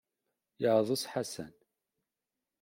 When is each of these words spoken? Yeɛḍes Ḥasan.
Yeɛḍes 0.61 1.03
Ḥasan. 1.11 1.53